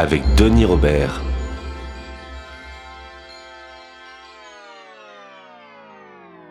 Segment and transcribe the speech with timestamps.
[0.00, 1.20] avec Denis Robert.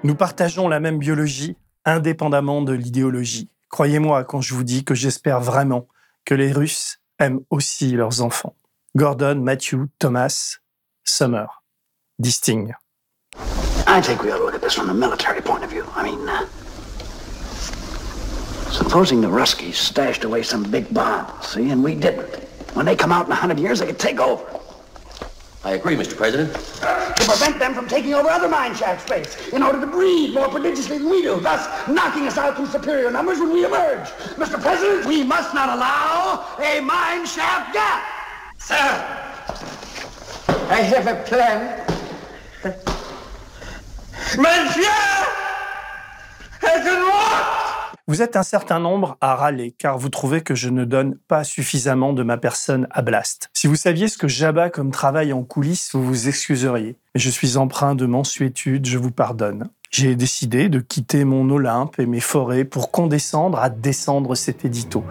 [0.03, 3.49] Nous partageons la même biologie, indépendamment de l'idéologie.
[3.69, 5.87] Croyez-moi quand je vous dis que j'espère vraiment
[6.25, 8.53] que les Russes aiment aussi leurs enfants.
[8.95, 10.59] Gordon, Matthew, Thomas,
[11.03, 11.63] Summer.
[12.19, 12.75] Distingue.
[13.87, 15.85] I think we ought to look at this from a military point of view.
[15.95, 16.45] I mean, uh,
[18.69, 22.48] supposing the Ruskies stashed away some big bomb, see, and we didn't.
[22.73, 24.45] When they come out in a hundred years, they could take over.
[25.63, 26.15] I agree, Mr.
[26.15, 26.53] President.
[26.53, 30.47] To prevent them from taking over other mine shaft space in order to breed more
[30.47, 34.07] prodigiously than we do, thus knocking us out through superior numbers when we emerge.
[34.37, 34.61] Mr.
[34.61, 38.05] President, we must not allow a mine shaft gap.
[38.57, 38.75] Sir,
[40.69, 41.85] I have a plan.
[44.37, 45.25] Monsieur
[46.61, 47.03] has been
[48.09, 51.43] Vous êtes un certain nombre à râler car vous trouvez que je ne donne pas
[51.43, 53.51] suffisamment de ma personne à Blast.
[53.53, 56.97] Si vous saviez ce que j'abats comme travail en coulisses, vous vous excuseriez.
[57.13, 59.69] Mais je suis empreint de mensuétude, je vous pardonne.
[59.91, 65.03] J'ai décidé de quitter mon Olympe et mes forêts pour condescendre à descendre cet édito.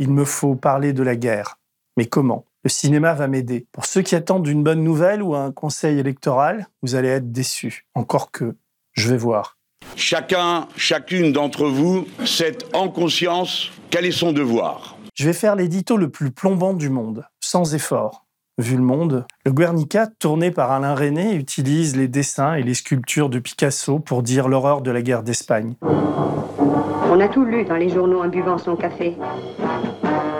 [0.00, 1.60] Il me faut parler de la guerre.
[1.96, 2.46] Mais comment?
[2.64, 3.68] Le cinéma va m'aider.
[3.70, 7.86] Pour ceux qui attendent une bonne nouvelle ou un conseil électoral, vous allez être déçus.
[7.94, 8.56] Encore que
[8.94, 9.56] je vais voir.
[9.96, 14.96] Chacun, chacune d'entre vous sait en conscience quel est son devoir.
[15.14, 18.24] Je vais faire l'édito le plus plombant du monde, sans effort.
[18.58, 23.28] Vu le monde, le Guernica, tourné par Alain René, utilise les dessins et les sculptures
[23.28, 25.74] de Picasso pour dire l'horreur de la guerre d'Espagne.
[25.82, 29.16] On a tout lu dans les journaux en buvant son café.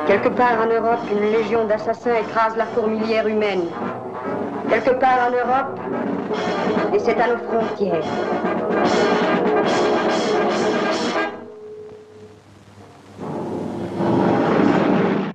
[0.07, 3.63] Quelque part en Europe, une légion d'assassins écrase la fourmilière humaine.
[4.69, 5.81] Quelque part en Europe,
[6.95, 8.05] et c'est à nos frontières.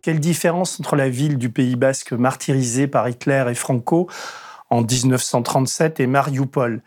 [0.01, 4.09] Quelle différence entre la ville du Pays basque martyrisée par Hitler et Franco
[4.69, 6.81] en 1937 et Mariupol,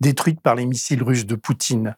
[0.00, 1.96] détruite par les missiles russes de Poutine?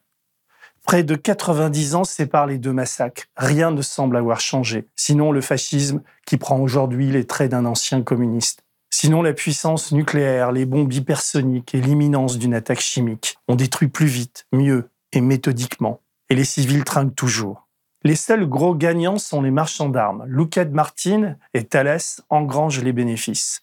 [0.82, 3.24] Près de 90 ans séparent les deux massacres.
[3.36, 8.02] Rien ne semble avoir changé, sinon le fascisme qui prend aujourd'hui les traits d'un ancien
[8.02, 8.63] communiste.
[8.96, 13.36] Sinon, la puissance nucléaire, les bombes hypersoniques et l'imminence d'une attaque chimique.
[13.48, 16.00] ont détruit plus vite, mieux et méthodiquement.
[16.30, 17.66] Et les civils trinquent toujours.
[18.04, 20.24] Les seuls gros gagnants sont les marchands d'armes.
[20.28, 23.62] Lockheed Martin et Thales engrangent les bénéfices.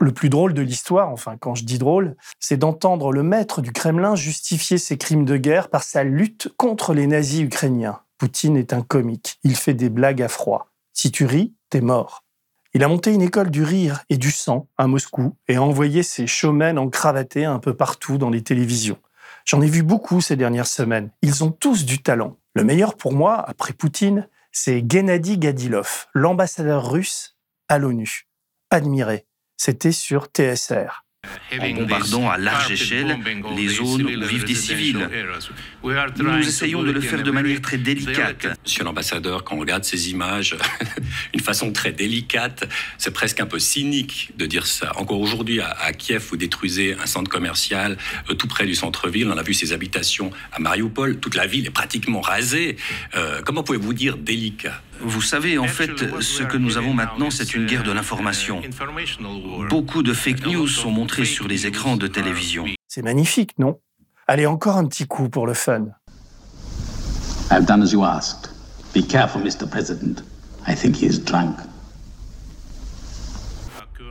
[0.00, 3.70] Le plus drôle de l'histoire, enfin quand je dis drôle, c'est d'entendre le maître du
[3.70, 8.00] Kremlin justifier ses crimes de guerre par sa lutte contre les nazis ukrainiens.
[8.18, 10.66] Poutine est un comique, il fait des blagues à froid.
[10.92, 12.23] Si tu ris, t'es mort.
[12.76, 16.02] Il a monté une école du rire et du sang à Moscou et a envoyé
[16.02, 18.98] ses showmen en cravaté un peu partout dans les télévisions.
[19.44, 21.12] J'en ai vu beaucoup ces dernières semaines.
[21.22, 22.36] Ils ont tous du talent.
[22.54, 27.36] Le meilleur pour moi, après Poutine, c'est Gennady Gadilov, l'ambassadeur russe
[27.68, 28.26] à l'ONU.
[28.70, 29.24] Admiré.
[29.56, 31.03] C'était sur TSR
[31.60, 33.18] en bombardant à large échelle
[33.56, 35.08] les zones où vivent des civils.
[35.82, 38.46] Nous essayons de le faire de manière très délicate.
[38.64, 40.56] Monsieur l'ambassadeur, quand on regarde ces images,
[41.34, 42.68] une façon très délicate,
[42.98, 44.92] c'est presque un peu cynique de dire ça.
[44.96, 47.96] Encore aujourd'hui, à, Kiev, vous détruisez un centre commercial
[48.30, 49.30] euh, tout près du centre-ville.
[49.30, 51.18] On a vu ses habitations à Mariupol.
[51.18, 52.76] Toute la ville est pratiquement rasée.
[53.14, 54.80] Euh, comment pouvez-vous dire délicat?
[55.00, 58.62] Vous savez, en fait, ce que nous avons maintenant, c'est une guerre de l'information.
[59.68, 60.90] Beaucoup de fake news sont
[61.22, 62.64] sur les écrans de télévision.
[62.88, 63.78] C'est magnifique, non?
[64.26, 65.86] Allez, encore un petit coup pour le fun.
[67.52, 68.50] I've done as you asked.
[68.94, 69.68] Be careful, Mr.
[69.68, 70.24] President.
[70.66, 71.56] I think he is drunk.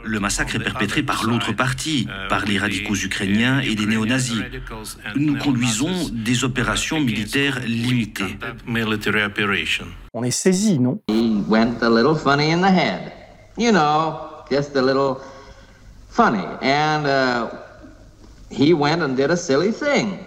[0.06, 4.42] Le massacre est perpétré par l'autre partie, par les radicaux ukrainiens et des néo-nazis.
[5.16, 8.38] Nous conduisons des opérations militaires limitées.
[10.13, 11.00] On est saisi, non?
[11.07, 13.13] He went a little funny in the head.
[13.57, 14.16] You know,
[14.51, 15.22] just a little
[16.13, 16.45] funny.
[16.62, 17.50] And uh,
[18.50, 20.19] he went and did a silly thing.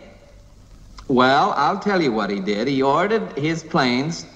[1.09, 2.67] Well, I'll tell you what he did.
[2.67, 4.27] He ordered his planes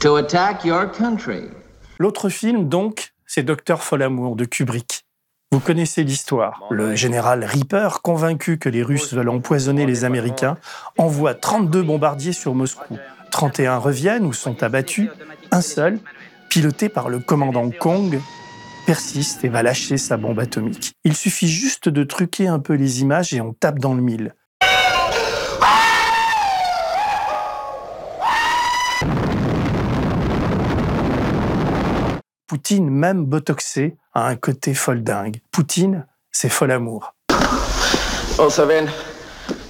[0.00, 1.48] to attack your country.
[1.98, 5.04] L'autre film, donc, c'est Docteur Folamour de Kubrick.
[5.52, 6.62] Vous connaissez l'histoire.
[6.70, 10.56] Le général Reaper, convaincu que les Russes veulent empoisonner les Américains,
[10.96, 12.96] envoie 32 bombardiers sur Moscou.
[13.30, 15.08] 31 reviennent ou sont abattus.
[15.52, 15.98] Un seul,
[16.48, 18.20] piloté par le commandant Kong,
[18.90, 20.94] persiste et va lâcher sa bombe atomique.
[21.04, 24.34] Il suffit juste de truquer un peu les images et on tape dans le mille.
[32.48, 35.36] Poutine, même botoxé, a un côté foldingue.
[35.52, 37.14] Poutine, c'est fol amour.
[38.40, 38.88] Also, when,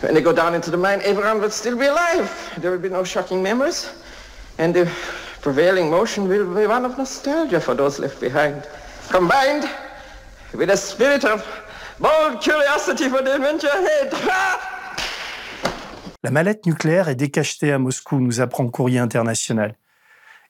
[0.03, 2.27] when they go down into the mine, everyone will still be alive.
[2.59, 3.93] There will be no shocking memories.
[4.59, 4.89] And the
[5.43, 8.67] prevailing motion will be one of nostalgia for those left behind.
[9.11, 9.65] Combined
[10.55, 11.45] with a spirit of
[11.99, 14.15] bold curiosity for the adventure ahead.
[16.23, 19.75] La mallette nucléaire est décachetée à Moscou, nous apprend Courrier International.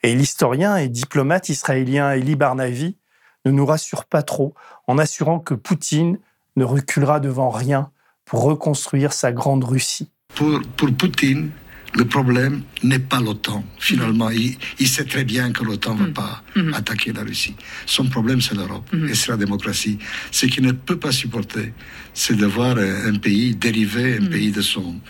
[0.02, 2.98] Et l'historien et diplomate israélien Eli Barnavi
[3.46, 4.52] ne nous rassure pas trop
[4.86, 6.18] en assurant que Poutine
[6.56, 7.90] ne reculera devant rien
[8.26, 10.10] pour reconstruire sa grande Russie.
[10.34, 11.50] Pour, pour Poutine,
[11.94, 13.64] le problème n'est pas l'OTAN.
[13.78, 16.42] Finalement, il, il, sait très bien que l'OTAN ne va pas
[16.74, 17.56] attaquer la Russie.
[17.86, 19.98] Son problème, c'est l'Europe et c'est la démocratie.
[20.30, 21.72] Ce qu'il ne peut pas supporter,
[22.14, 25.00] c'est de voir un pays dériver, un pays de son,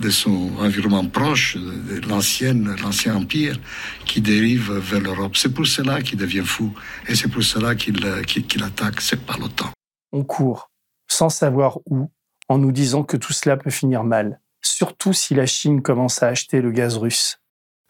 [0.00, 3.58] de son environnement proche, de l'ancienne, l'ancien empire,
[4.04, 5.36] qui dérive vers l'Europe.
[5.36, 6.74] C'est pour cela qu'il devient fou
[7.06, 9.00] et c'est pour cela qu'il qu'il attaque.
[9.00, 9.70] C'est pas l'OTAN.
[10.12, 10.70] On court,
[11.08, 12.10] sans savoir où,
[12.48, 16.28] en nous disant que tout cela peut finir mal, surtout si la Chine commence à
[16.28, 17.38] acheter le gaz russe.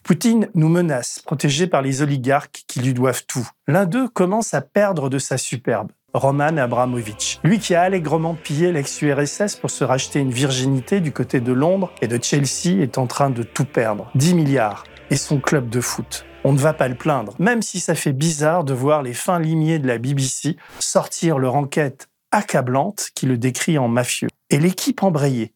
[0.03, 3.47] Poutine nous menace, protégé par les oligarques qui lui doivent tout.
[3.67, 5.91] L'un d'eux commence à perdre de sa superbe.
[6.13, 7.39] Roman Abramovich.
[7.43, 11.91] Lui qui a allègrement pillé l'ex-URSS pour se racheter une virginité du côté de Londres
[12.01, 14.09] et de Chelsea est en train de tout perdre.
[14.15, 14.85] 10 milliards.
[15.09, 16.25] Et son club de foot.
[16.43, 19.39] On ne va pas le plaindre, même si ça fait bizarre de voir les fins
[19.39, 24.29] limiers de la BBC sortir leur enquête accablante qui le décrit en mafieux.
[24.49, 25.53] Et l'équipe embrayée.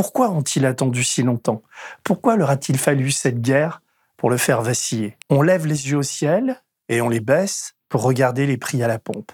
[0.00, 1.62] Pourquoi ont-ils attendu si longtemps?
[2.04, 3.82] Pourquoi leur a-t-il fallu cette guerre
[4.16, 5.16] pour le faire vaciller?
[5.28, 8.88] On lève les yeux au ciel et on les baisse pour regarder les prix à
[8.88, 9.32] la pompe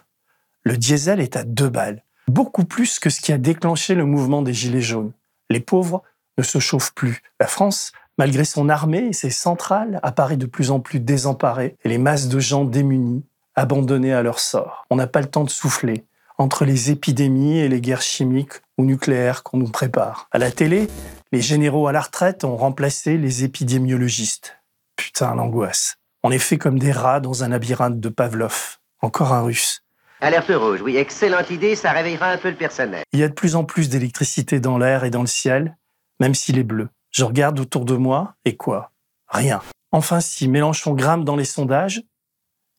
[0.67, 4.43] le diesel est à deux balles, beaucoup plus que ce qui a déclenché le mouvement
[4.43, 5.13] des Gilets jaunes.
[5.49, 6.03] Les pauvres
[6.39, 7.23] ne se chauffent plus.
[7.39, 11.89] La France, malgré son armée et ses centrales, apparaît de plus en plus désemparée et
[11.89, 13.25] les masses de gens démunis,
[13.55, 14.87] abandonnés à leur sort.
[14.91, 16.05] On n'a pas le temps de souffler
[16.39, 20.29] entre les épidémies et les guerres chimiques ou nucléaires qu'on nous prépare.
[20.33, 20.89] À la télé,
[21.33, 24.59] les généraux à la retraite ont remplacé les épidémiologistes.
[24.97, 25.97] Putain, l'angoisse.
[26.23, 28.79] On est fait comme des rats dans un labyrinthe de Pavlov.
[29.01, 29.83] Encore un russe.
[30.21, 33.03] Alerte rouge, oui, excellente idée, ça réveillera un peu le personnel.
[33.13, 35.77] Il y a de plus en plus d'électricité dans l'air et dans le ciel,
[36.21, 36.89] même s'il est bleu.
[37.11, 38.93] Je regarde autour de moi, et quoi?
[39.29, 39.61] Rien.
[39.93, 42.03] Enfin si, Mélenchon grimpe dans les sondages,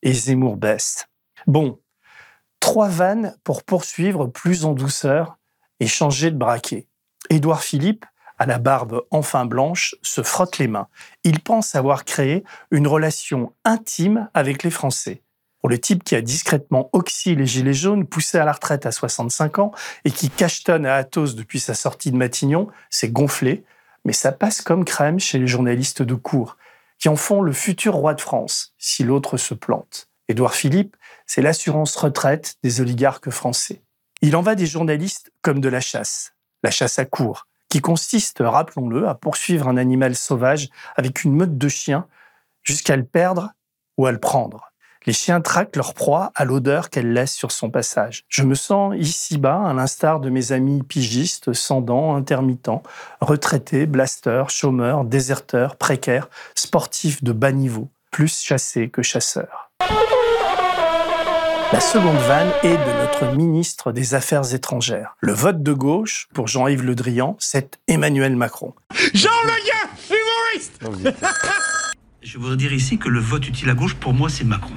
[0.01, 1.07] et Zemmour baisse.
[1.45, 1.80] Bon,
[2.68, 5.38] trois vannes pour poursuivre plus en douceur
[5.80, 6.86] et changer de braquet.
[7.30, 8.06] Édouard Philippe,
[8.38, 10.90] à la barbe enfin blanche, se frotte les mains.
[11.24, 15.22] Il pense avoir créé une relation intime avec les Français
[15.62, 18.92] pour le type qui a discrètement oxy les gilets jaunes, poussé à la retraite à
[18.92, 19.72] 65 ans
[20.04, 23.63] et qui cachetonne à Athos depuis sa sortie de Matignon, c'est gonflé,
[24.04, 26.58] mais ça passe comme crème chez les journalistes de cour,
[27.00, 30.10] qui en font le futur roi de France, si l'autre se plante.
[30.29, 33.81] Édouard Philippe, c'est l'assurance retraite des oligarques français.
[34.21, 36.33] Il en va des journalistes comme de la chasse,
[36.63, 41.57] la chasse à court, qui consiste, rappelons-le, à poursuivre un animal sauvage avec une meute
[41.57, 42.07] de chiens
[42.63, 43.51] jusqu'à le perdre
[43.98, 44.72] ou à le prendre.
[45.05, 48.25] Les chiens traquent leur proie à l'odeur qu'elle laisse sur son passage.
[48.27, 51.81] Je me sens ici-bas, à l'instar de mes amis pigistes, sans
[52.13, 52.84] intermittents,
[53.22, 59.66] retraités, blasters, chômeurs, déserteurs, précaires, sportifs de bas niveau, plus chassés que chasseurs.
[61.74, 65.17] La seconde vanne est de notre ministre des Affaires étrangères.
[65.19, 68.74] Le vote de gauche, pour Jean-Yves Le Drian, c'est Emmanuel Macron.
[69.13, 70.79] Jean Le humoriste
[72.22, 74.74] Je voudrais dire ici que le vote utile à gauche, pour moi, c'est Macron.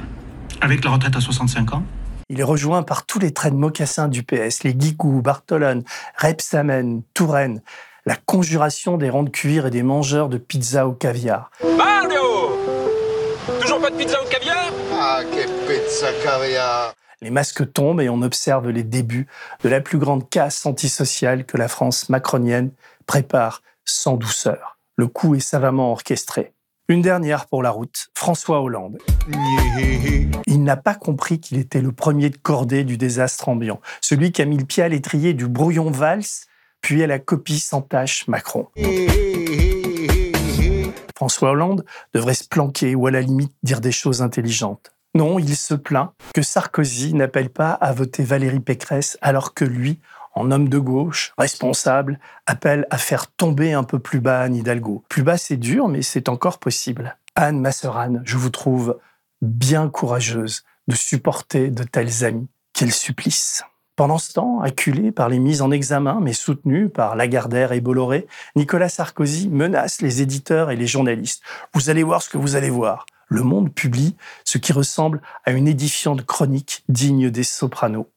[0.60, 1.84] Avec la retraite à 65 ans
[2.28, 5.84] Il est rejoint par tous les traits de mocassins du PS, les Guigou, Bartolone,
[6.18, 7.62] Repsamen, Touraine,
[8.04, 11.50] la conjuration des ronds de cuir et des mangeurs de pizza au caviar.
[11.78, 12.58] Mario
[13.60, 14.69] Toujours pas de pizza au caviar?
[15.02, 19.26] Ah, que pizza caviar Les masques tombent et on observe les débuts
[19.64, 22.70] de la plus grande casse antisociale que la France macronienne
[23.06, 24.78] prépare sans douceur.
[24.96, 26.52] Le coup est savamment orchestré.
[26.88, 28.98] Une dernière pour la route, François Hollande.
[30.46, 34.42] Il n'a pas compris qu'il était le premier de cordée du désastre ambiant, celui qui
[34.42, 36.46] a mis le pied à l'étrier du brouillon valse,
[36.82, 38.68] puis à la copie sans tache Macron.
[41.20, 41.84] François Hollande
[42.14, 44.94] devrait se planquer ou à la limite dire des choses intelligentes.
[45.14, 50.00] Non, il se plaint que Sarkozy n'appelle pas à voter Valérie Pécresse alors que lui
[50.34, 55.04] en homme de gauche, responsable, appelle à faire tomber un peu plus bas Anne Hidalgo.
[55.10, 57.18] Plus bas, c'est dur, mais c'est encore possible.
[57.34, 58.98] Anne, ma Anne, je vous trouve
[59.42, 62.48] bien courageuse de supporter de tels amis.
[62.72, 63.62] Quel supplice
[64.00, 68.26] pendant ce temps, acculé par les mises en examen, mais soutenu par Lagardère et Bolloré,
[68.56, 71.42] Nicolas Sarkozy menace les éditeurs et les journalistes.
[71.74, 73.04] Vous allez voir ce que vous allez voir.
[73.28, 78.08] Le Monde publie ce qui ressemble à une édifiante chronique digne des sopranos.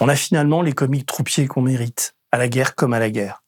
[0.00, 3.42] On a finalement les comiques troupiers qu'on mérite, à la guerre comme à la guerre.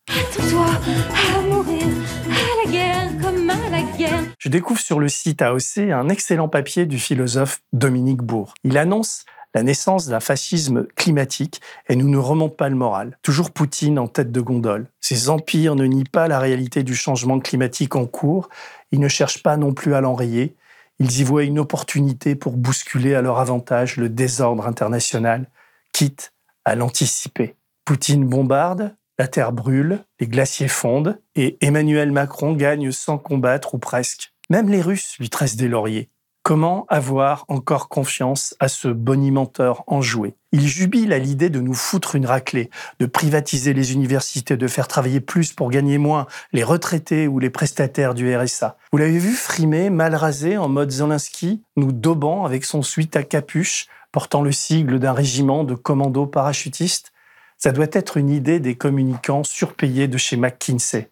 [0.50, 1.87] Toi, à mourir,
[2.26, 4.25] à la guerre comme à la guerre.
[4.38, 8.52] Je découvre sur le site AOC un excellent papier du philosophe Dominique Bourg.
[8.62, 9.25] Il annonce
[9.59, 13.19] la naissance d'un fascisme climatique et nous ne remonte pas le moral.
[13.23, 14.87] Toujours Poutine en tête de gondole.
[15.00, 18.50] Ces empires ne nient pas la réalité du changement climatique en cours,
[18.93, 20.55] ils ne cherchent pas non plus à l'enrayer,
[21.00, 25.50] ils y voient une opportunité pour bousculer à leur avantage le désordre international,
[25.93, 26.33] quitte
[26.65, 27.57] à l'anticiper.
[27.85, 33.79] Poutine bombarde, la terre brûle, les glaciers fondent, et Emmanuel Macron gagne sans combattre ou
[33.79, 34.33] presque.
[34.50, 36.11] Même les Russes lui tressent des lauriers.
[36.49, 40.35] Comment avoir encore confiance à ce bonimenteur enjoué?
[40.50, 44.88] Il jubile à l'idée de nous foutre une raclée, de privatiser les universités, de faire
[44.88, 48.78] travailler plus pour gagner moins les retraités ou les prestataires du RSA.
[48.90, 53.25] Vous l'avez vu frimer, mal rasé, en mode Zelensky, nous daubant avec son suite à
[53.25, 57.12] capuche, portant le sigle d'un régiment de commandos parachutistes
[57.59, 61.11] Ça doit être une idée des communicants surpayés de chez McKinsey.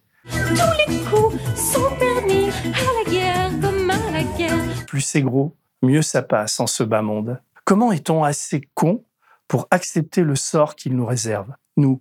[4.86, 7.40] Plus c'est gros, mieux ça passe en ce bas monde.
[7.64, 9.04] Comment est-on assez con
[9.48, 12.00] pour accepter le sort qu'il nous réserve, nous,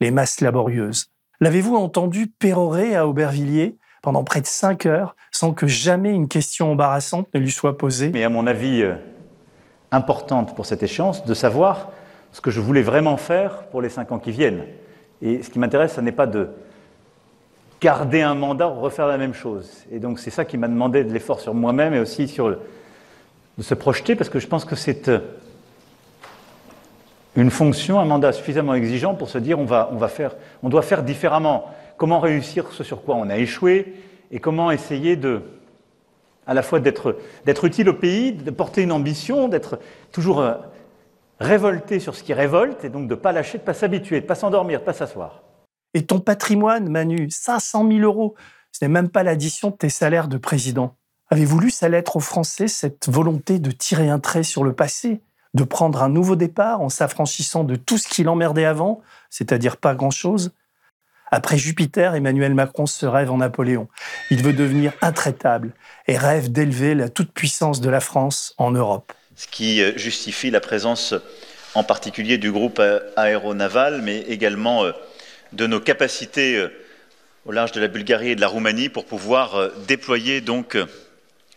[0.00, 1.10] les masses laborieuses?
[1.40, 6.72] L'avez-vous entendu pérorer à Aubervilliers pendant près de cinq heures sans que jamais une question
[6.72, 8.10] embarrassante ne lui soit posée?
[8.12, 8.94] Mais à mon avis, euh,
[9.90, 11.90] importante pour cette échéance, de savoir
[12.32, 14.64] ce que je voulais vraiment faire pour les cinq ans qui viennent.
[15.20, 16.48] Et ce qui m'intéresse, ce n'est pas de
[17.82, 19.84] garder un mandat refaire la même chose.
[19.90, 22.56] Et donc c'est ça qui m'a demandé de l'effort sur moi-même et aussi sur
[23.58, 25.18] de se projeter, parce que je pense que c'est euh,
[27.36, 30.68] une fonction, un mandat suffisamment exigeant pour se dire on, va, on, va faire, on
[30.68, 31.70] doit faire différemment.
[31.98, 33.94] Comment réussir ce sur quoi on a échoué
[34.30, 35.42] et comment essayer de,
[36.46, 37.14] à la fois d'être
[37.64, 39.78] utile au pays, de porter une ambition, d'être
[40.12, 40.54] toujours euh,
[41.40, 44.20] révolté sur ce qui révolte et donc de ne pas lâcher, de ne pas s'habituer,
[44.20, 45.41] de ne pas s'endormir, de ne pas s'asseoir.
[45.94, 48.34] Et ton patrimoine, Manu, 500 000 euros,
[48.72, 50.96] ce n'est même pas l'addition de tes salaires de président.
[51.30, 55.20] Avez-vous lu sa lettre aux Français, cette volonté de tirer un trait sur le passé,
[55.54, 59.94] de prendre un nouveau départ en s'affranchissant de tout ce qui l'emmerdait avant, c'est-à-dire pas
[59.94, 60.52] grand-chose?
[61.30, 63.88] Après Jupiter, Emmanuel Macron se rêve en Napoléon.
[64.30, 65.72] Il veut devenir intraitable
[66.06, 69.14] et rêve d'élever la toute-puissance de la France en Europe.
[69.34, 71.14] Ce qui euh, justifie la présence
[71.74, 72.82] en particulier du groupe
[73.16, 74.92] aéronaval, mais également euh,
[75.52, 76.68] de nos capacités euh,
[77.44, 80.86] au large de la Bulgarie et de la Roumanie pour pouvoir euh, déployer donc, euh,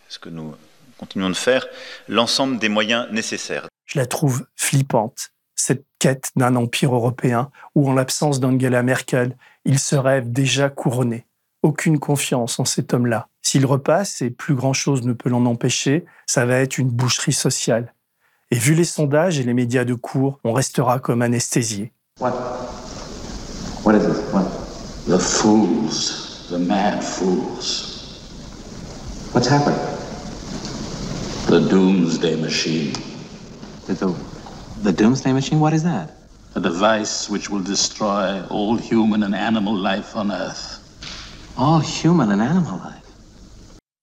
[0.10, 0.56] ce que nous
[0.98, 1.68] continuons de faire,
[2.08, 3.68] l'ensemble des moyens nécessaires.
[3.86, 9.36] Je la trouve flippante, cette quête d'un empire européen où, en l'absence d'Angela Merkel,
[9.66, 11.26] il se rêve déjà couronné.
[11.64, 13.28] Aucune confiance en cet homme-là.
[13.42, 17.94] S'il repasse, et plus grand-chose ne peut l'en empêcher, ça va être une boucherie sociale.
[18.52, 21.92] Et vu les sondages et les médias de cours, on restera comme anesthésié.
[23.86, 24.34] What is it?
[24.34, 24.46] What?
[25.06, 26.50] The fools.
[26.50, 27.70] The mad fools.
[29.32, 29.78] What's happened?
[31.46, 32.94] The doomsday machine.
[33.86, 34.16] The, the,
[34.82, 35.60] the doomsday machine?
[35.60, 36.18] What is that?
[36.56, 40.80] A device which will destroy all human and animal life on Earth.
[41.56, 43.06] All human and animal life?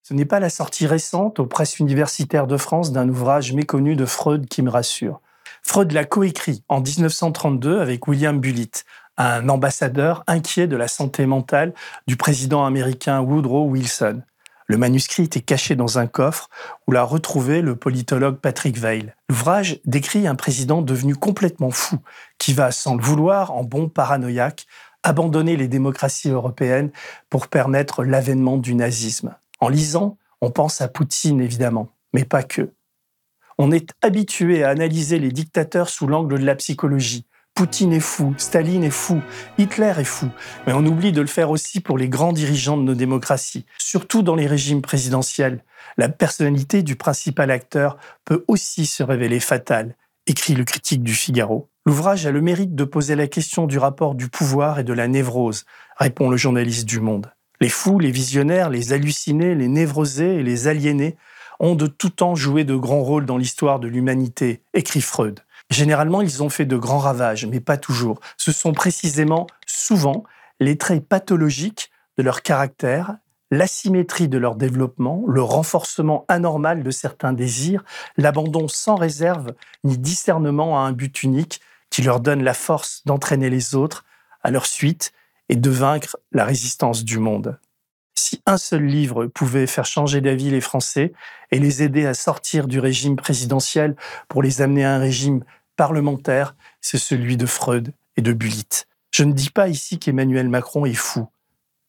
[0.05, 4.07] Ce n'est pas la sortie récente aux presses universitaires de France d'un ouvrage méconnu de
[4.07, 5.21] Freud qui me rassure.
[5.63, 8.85] Freud l'a coécrit en 1932 avec William Bullitt,
[9.17, 11.75] un ambassadeur inquiet de la santé mentale
[12.07, 14.23] du président américain Woodrow Wilson.
[14.67, 16.49] Le manuscrit était caché dans un coffre
[16.87, 19.13] où l'a retrouvé le politologue Patrick Veil.
[19.29, 21.99] L'ouvrage décrit un président devenu complètement fou,
[22.39, 24.67] qui va, sans le vouloir, en bon paranoïaque,
[25.03, 26.91] abandonner les démocraties européennes
[27.29, 29.37] pour permettre l'avènement du nazisme.
[29.61, 32.73] En lisant, on pense à Poutine évidemment, mais pas que.
[33.59, 37.27] On est habitué à analyser les dictateurs sous l'angle de la psychologie,
[37.63, 39.23] Poutine est fou, Staline est fou,
[39.57, 40.27] Hitler est fou,
[40.67, 44.23] mais on oublie de le faire aussi pour les grands dirigeants de nos démocraties, surtout
[44.25, 45.63] dans les régimes présidentiels.
[45.97, 49.95] La personnalité du principal acteur peut aussi se révéler fatale,
[50.27, 51.71] écrit le critique du Figaro.
[51.87, 55.07] L'ouvrage a le mérite de poser la question du rapport du pouvoir et de la
[55.07, 55.65] névrose,
[55.99, 57.31] répond le journaliste du Monde.
[57.61, 61.17] Les fous, les visionnaires, les hallucinés, les névrosés et les aliénés
[61.61, 65.39] ont de tout temps joué de grands rôles dans l'histoire de l'humanité, écrit Freud.
[65.73, 68.21] Généralement, ils ont fait de grands ravages, mais pas toujours.
[68.37, 70.25] Ce sont précisément, souvent,
[70.61, 73.17] les traits pathologiques de leur caractère,
[73.51, 77.85] l'asymétrie de leur développement, le renforcement anormal de certains désirs,
[78.19, 83.49] l'abandon sans réserve ni discernement à un but unique qui leur donne la force d'entraîner
[83.49, 84.05] les autres
[84.43, 85.13] à leur suite
[85.49, 87.59] et de vaincre la résistance du monde.
[88.15, 91.15] Si un seul livre pouvait faire changer d'avis les Français
[91.51, 93.97] et les aider à sortir du régime présidentiel
[94.29, 95.43] pour les amener à un régime
[95.83, 98.87] parlementaire, c'est celui de Freud et de Bullitt.
[99.11, 101.27] Je ne dis pas ici qu'Emmanuel Macron est fou.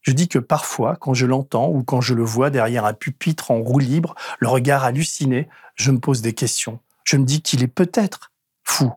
[0.01, 3.51] Je dis que parfois, quand je l'entends ou quand je le vois derrière un pupitre
[3.51, 6.79] en roue libre, le regard halluciné, je me pose des questions.
[7.03, 8.31] Je me dis qu'il est peut-être
[8.63, 8.91] fou,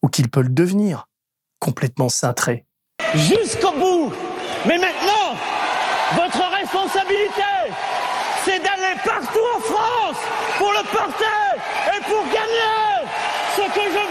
[0.00, 1.10] ou qu'il peut le devenir,
[1.58, 2.64] complètement cintré.
[3.14, 4.14] Jusqu'au bout
[4.64, 5.36] Mais maintenant,
[6.14, 7.52] votre responsabilité,
[8.46, 10.16] c'est d'aller partout en France
[10.56, 11.60] pour le porter
[11.94, 12.78] et pour gagner.
[13.56, 14.08] Ce que je veux,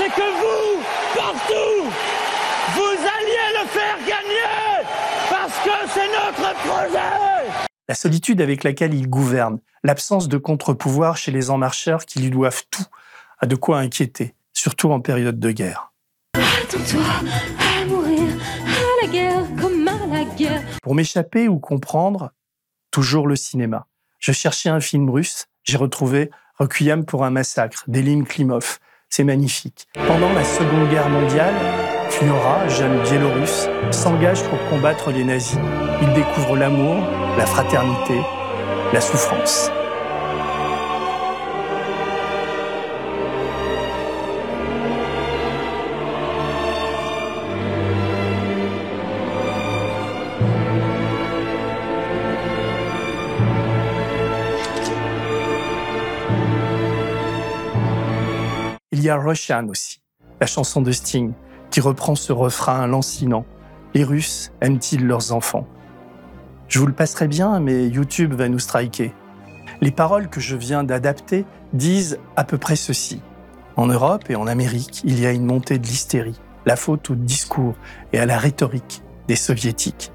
[0.15, 0.83] que vous,
[1.15, 1.91] partout,
[2.75, 4.87] vous alliez le faire gagner
[5.29, 7.67] parce que c'est notre projet.
[7.87, 12.29] La solitude avec laquelle il gouverne, l'absence de contre-pouvoir chez les en marcheurs qui lui
[12.29, 12.85] doivent tout,
[13.39, 15.91] a de quoi inquiéter, surtout en période de guerre.
[16.35, 17.01] Attends-toi
[17.59, 18.33] à mourir
[18.65, 20.61] à la guerre comme à la guerre.
[20.81, 22.31] Pour m'échapper ou comprendre,
[22.91, 23.87] toujours le cinéma.
[24.19, 28.77] Je cherchais un film russe, j'ai retrouvé Requiem pour un massacre d'Elim Klimov.
[29.13, 29.89] C'est magnifique.
[30.07, 31.53] Pendant la Seconde Guerre mondiale,
[32.09, 35.59] Fiora, jeune biélorusse, s'engage pour combattre les nazis.
[36.01, 36.95] Il découvre l'amour,
[37.37, 38.15] la fraternité,
[38.93, 39.69] la souffrance.
[59.01, 59.99] Il y a Russian aussi,
[60.39, 61.33] la chanson de Sting,
[61.71, 63.47] qui reprend ce refrain lancinant.
[63.95, 65.65] Les Russes aiment-ils leurs enfants?
[66.67, 69.11] Je vous le passerai bien, mais YouTube va nous striker.
[69.81, 73.23] Les paroles que je viens d'adapter disent à peu près ceci.
[73.75, 77.15] En Europe et en Amérique, il y a une montée de l'hystérie, la faute au
[77.15, 77.73] discours
[78.13, 80.11] et à la rhétorique des soviétiques.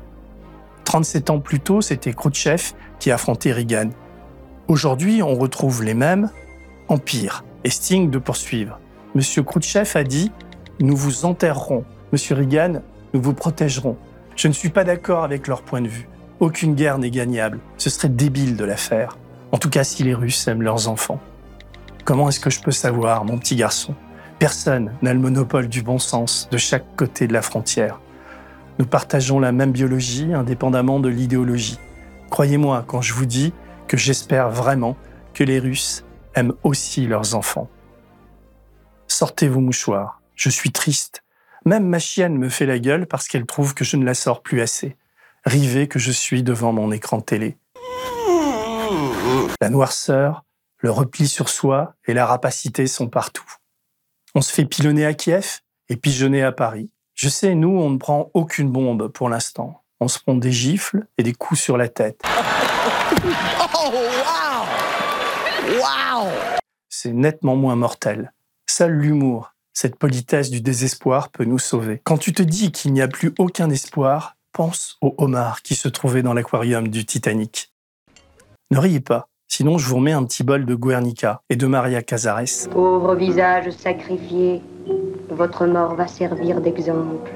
[0.85, 3.91] 37 ans plus tôt, c'était Khrouchtchev qui affrontait Reagan.
[4.69, 6.31] Aujourd'hui, on retrouve les mêmes,
[6.87, 8.79] en pire, et Sting de poursuivre.
[9.15, 10.33] Monsieur Khrouchtchev a dit
[10.81, 11.85] Nous vous enterrerons.
[12.13, 12.83] Monsieur Reagan,
[13.15, 13.97] nous vous protégerons.
[14.37, 16.09] Je ne suis pas d'accord avec leur point de vue.
[16.41, 17.61] Aucune guerre n'est gagnable.
[17.79, 19.17] Ce serait débile de la faire.
[19.53, 21.21] En tout cas, si les Russes aiment leurs enfants.
[22.05, 23.95] Comment est-ce que je peux savoir, mon petit garçon?
[24.39, 28.01] Personne n'a le monopole du bon sens de chaque côté de la frontière.
[28.79, 31.79] Nous partageons la même biologie indépendamment de l'idéologie.
[32.29, 33.55] Croyez-moi quand je vous dis
[33.89, 34.97] que j'espère vraiment
[35.33, 36.05] que les Russes
[36.37, 37.69] aiment aussi leurs enfants.
[39.09, 41.25] Sortez vos mouchoirs, je suis triste.
[41.65, 44.43] Même ma chienne me fait la gueule parce qu'elle trouve que je ne la sors
[44.43, 44.97] plus assez.
[45.45, 47.57] Rivé que je suis devant mon écran télé.
[49.61, 50.45] La noirceur,
[50.79, 53.51] le repli sur soi et la rapacité sont partout.
[54.35, 56.91] On se fait pilonner à Kiev et pigeonner à Paris.
[57.15, 59.83] Je sais, nous, on ne prend aucune bombe pour l'instant.
[59.99, 62.23] On se prend des gifles et des coups sur la tête.
[63.89, 63.93] Oh,
[65.67, 66.29] Wow
[66.89, 68.33] C'est nettement moins mortel.
[68.71, 72.01] Seul l'humour, cette politesse du désespoir peut nous sauver.
[72.05, 75.89] Quand tu te dis qu'il n'y a plus aucun espoir, pense au homard qui se
[75.89, 77.73] trouvait dans l'aquarium du Titanic.
[78.71, 82.01] Ne riez pas, sinon je vous remets un petit bol de Guernica et de Maria
[82.01, 82.69] Casares.
[82.71, 84.63] Pauvre visage sacrifié,
[85.31, 87.29] votre mort va servir d'exemple.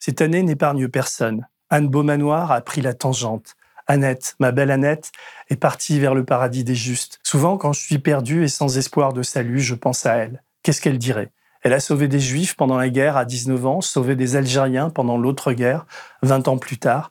[0.00, 1.46] Cette année n'épargne personne.
[1.68, 3.56] Anne Beaumanoir a pris la tangente.
[3.86, 5.12] Annette, ma belle Annette,
[5.50, 7.20] est partie vers le paradis des justes.
[7.22, 10.42] Souvent, quand je suis perdu et sans espoir de salut, je pense à elle.
[10.62, 11.30] Qu'est-ce qu'elle dirait?
[11.62, 15.16] Elle a sauvé des Juifs pendant la guerre à 19 ans, sauvé des Algériens pendant
[15.16, 15.86] l'autre guerre,
[16.22, 17.10] 20 ans plus tard.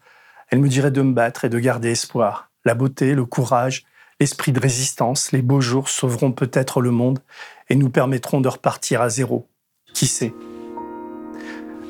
[0.50, 2.52] Elle me dirait de me battre et de garder espoir.
[2.66, 3.84] La beauté, le courage,
[4.20, 7.20] l'esprit de résistance, les beaux jours sauveront peut-être le monde
[7.70, 9.48] et nous permettront de repartir à zéro.
[9.94, 10.34] Qui sait?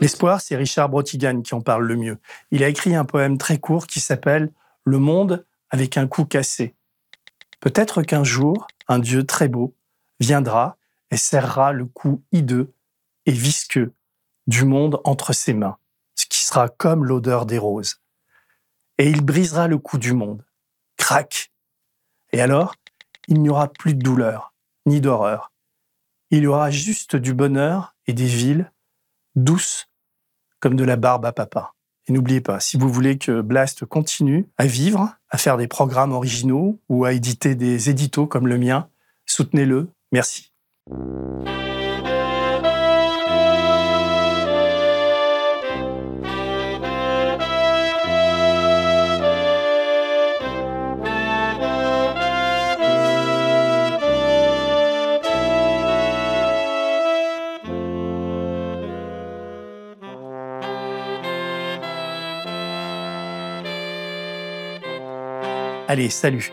[0.02, 2.18] L'espoir, c'est Richard Brotigan qui en parle le mieux.
[2.52, 4.50] Il a écrit un poème très court qui s'appelle
[4.86, 6.76] Le monde avec un coup cassé.
[7.60, 9.76] Peut-être qu'un jour, un Dieu très beau
[10.20, 10.78] viendra
[11.12, 12.74] et serrera le cou hideux
[13.26, 13.94] et visqueux
[14.48, 15.78] du monde entre ses mains,
[16.16, 18.02] ce qui sera comme l'odeur des roses.
[18.98, 20.46] Et il brisera le cou du monde.
[20.98, 21.52] Crac
[22.32, 22.76] Et alors,
[23.28, 24.54] il n'y aura plus de douleur,
[24.86, 25.52] ni d'horreur.
[26.30, 28.72] Il y aura juste du bonheur et des villes
[29.36, 29.88] douces
[30.60, 31.74] comme de la barbe à papa.
[32.08, 36.12] Et n'oubliez pas, si vous voulez que Blast continue à vivre, à faire des programmes
[36.12, 38.90] originaux ou à éditer des éditos comme le mien,
[39.26, 39.90] soutenez-le.
[40.12, 40.52] Merci.
[65.94, 66.52] Allez, salut